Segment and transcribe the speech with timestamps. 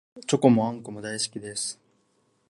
[0.25, 1.79] チョコもあんこも大好きです